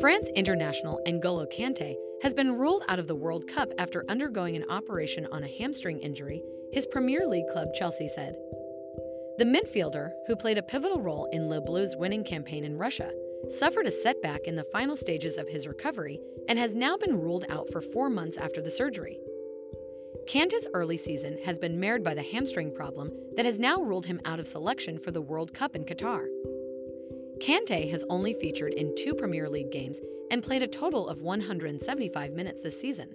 [0.00, 4.64] France international N'Golo Kante has been ruled out of the World Cup after undergoing an
[4.70, 6.42] operation on a hamstring injury,
[6.72, 8.34] his Premier League club Chelsea said.
[9.36, 13.12] The midfielder, who played a pivotal role in Les Bleus' winning campaign in Russia,
[13.50, 17.44] suffered a setback in the final stages of his recovery and has now been ruled
[17.50, 19.18] out for four months after the surgery.
[20.26, 24.20] Kante's early season has been marred by the hamstring problem that has now ruled him
[24.24, 26.24] out of selection for the World Cup in Qatar.
[27.40, 29.98] Kante has only featured in two Premier League games
[30.30, 33.08] and played a total of 175 minutes this season.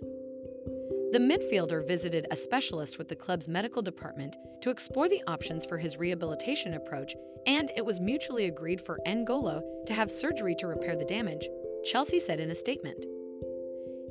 [1.11, 5.77] The midfielder visited a specialist with the club's medical department to explore the options for
[5.77, 10.95] his rehabilitation approach, and it was mutually agreed for N'Golo to have surgery to repair
[10.95, 11.47] the damage,
[11.83, 13.05] Chelsea said in a statement.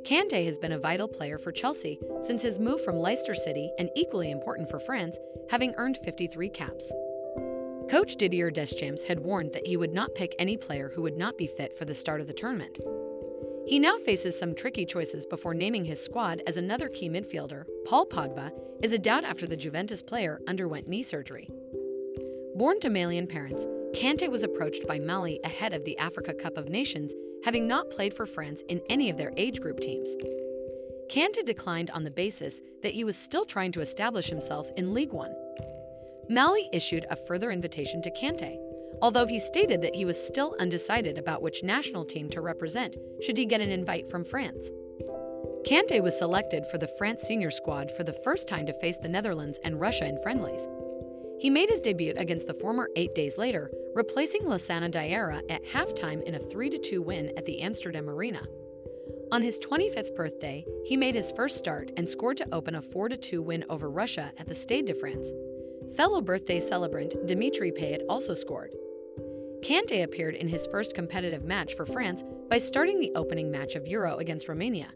[0.04, 3.90] Kante has been a vital player for Chelsea since his move from Leicester City and
[3.96, 5.18] equally important for France,
[5.50, 6.92] having earned 53 caps.
[7.90, 11.36] Coach Didier Deschamps had warned that he would not pick any player who would not
[11.36, 12.78] be fit for the start of the tournament.
[13.66, 18.06] He now faces some tricky choices before naming his squad as another key midfielder, Paul
[18.06, 21.50] Pogba, is a doubt after the Juventus player underwent knee surgery.
[22.54, 26.68] Born to Malian parents, Kante was approached by Mali ahead of the Africa Cup of
[26.68, 27.12] Nations,
[27.44, 30.08] having not played for France in any of their age group teams.
[31.10, 35.12] Kante declined on the basis that he was still trying to establish himself in League
[35.12, 35.34] One.
[36.30, 38.56] Mali issued a further invitation to Kante,
[39.02, 43.36] although he stated that he was still undecided about which national team to represent should
[43.36, 44.70] he get an invite from France.
[45.66, 49.08] Kante was selected for the France senior squad for the first time to face the
[49.08, 50.66] Netherlands and Russia in friendlies.
[51.40, 56.22] He made his debut against the former eight days later, replacing Lassana Diarra at halftime
[56.22, 58.42] in a 3 2 win at the Amsterdam Arena.
[59.32, 63.08] On his 25th birthday, he made his first start and scored to open a 4
[63.10, 65.28] 2 win over Russia at the Stade de France.
[65.96, 68.74] Fellow birthday celebrant Dimitri Payet also scored.
[69.62, 73.86] Kante appeared in his first competitive match for France by starting the opening match of
[73.86, 74.88] Euro against Romania.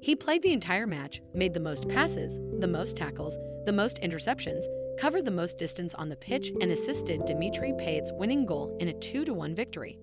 [0.00, 4.64] He played the entire match, made the most passes, the most tackles, the most interceptions,
[4.98, 8.92] covered the most distance on the pitch, and assisted Dimitri Payet's winning goal in a
[8.92, 9.98] 2 1 victory.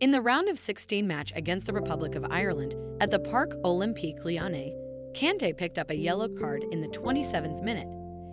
[0.00, 4.24] In the round of 16 match against the Republic of Ireland at the Parc Olympique
[4.24, 4.74] Lyonnais,
[5.14, 7.88] Kante picked up a yellow card in the 27th minute,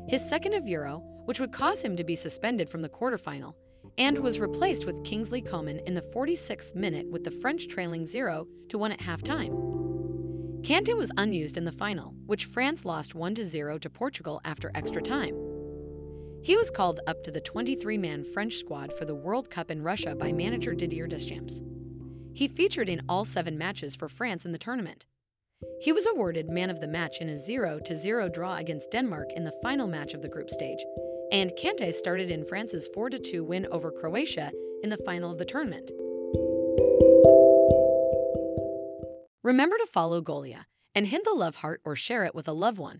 [0.08, 3.54] his second of Euro, which would cause him to be suspended from the quarterfinal,
[3.98, 8.48] and was replaced with Kingsley Coman in the 46th minute with the French trailing 0
[8.70, 10.62] to 1 at halftime.
[10.62, 15.02] Kante was unused in the final, which France lost 1 0 to Portugal after extra
[15.02, 15.36] time.
[16.44, 19.82] He was called up to the 23 man French squad for the World Cup in
[19.84, 21.62] Russia by manager Didier Deschamps.
[22.34, 25.06] He featured in all seven matches for France in the tournament.
[25.82, 29.46] He was awarded man of the match in a 0 0 draw against Denmark in
[29.46, 30.86] the final match of the group stage,
[31.32, 34.52] and Kante started in France's 4 2 win over Croatia
[34.84, 35.90] in the final of the tournament.
[39.42, 42.78] Remember to follow Golia and hit the love heart or share it with a loved
[42.78, 43.00] one.